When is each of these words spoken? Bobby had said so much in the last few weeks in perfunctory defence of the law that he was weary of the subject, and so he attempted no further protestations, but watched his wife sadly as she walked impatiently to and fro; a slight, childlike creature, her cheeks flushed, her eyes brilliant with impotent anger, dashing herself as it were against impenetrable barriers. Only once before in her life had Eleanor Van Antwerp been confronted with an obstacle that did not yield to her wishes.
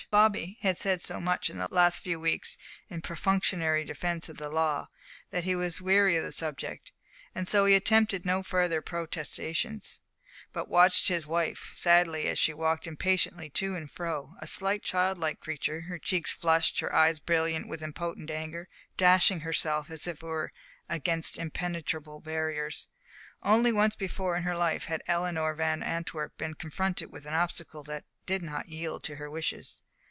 Bobby 0.09 0.57
had 0.61 0.77
said 0.79 0.99
so 0.99 1.21
much 1.21 1.47
in 1.49 1.59
the 1.59 1.67
last 1.69 1.99
few 1.99 2.19
weeks 2.19 2.57
in 2.89 3.01
perfunctory 3.01 3.85
defence 3.85 4.27
of 4.29 4.37
the 4.37 4.49
law 4.49 4.87
that 5.29 5.43
he 5.45 5.55
was 5.55 5.79
weary 5.79 6.17
of 6.17 6.23
the 6.23 6.31
subject, 6.31 6.91
and 7.35 7.47
so 7.47 7.63
he 7.65 7.75
attempted 7.75 8.25
no 8.25 8.41
further 8.43 8.81
protestations, 8.81 10.01
but 10.51 10.67
watched 10.67 11.07
his 11.07 11.27
wife 11.27 11.71
sadly 11.75 12.27
as 12.27 12.39
she 12.39 12.51
walked 12.53 12.87
impatiently 12.87 13.47
to 13.51 13.75
and 13.75 13.91
fro; 13.91 14.33
a 14.39 14.47
slight, 14.47 14.81
childlike 14.83 15.39
creature, 15.39 15.81
her 15.81 15.99
cheeks 15.99 16.33
flushed, 16.33 16.79
her 16.79 16.93
eyes 16.93 17.19
brilliant 17.19 17.67
with 17.67 17.83
impotent 17.83 18.31
anger, 18.31 18.67
dashing 18.97 19.41
herself 19.41 19.89
as 19.91 20.07
it 20.07 20.21
were 20.23 20.51
against 20.89 21.37
impenetrable 21.37 22.19
barriers. 22.19 22.87
Only 23.43 23.71
once 23.71 23.95
before 23.95 24.35
in 24.35 24.43
her 24.43 24.57
life 24.57 24.85
had 24.85 25.03
Eleanor 25.07 25.53
Van 25.53 25.83
Antwerp 25.83 26.35
been 26.39 26.55
confronted 26.55 27.11
with 27.11 27.25
an 27.27 27.35
obstacle 27.35 27.83
that 27.83 28.03
did 28.25 28.41
not 28.41 28.67
yield 28.67 29.03
to 29.03 29.15
her 29.17 29.29
wishes. 29.29 29.81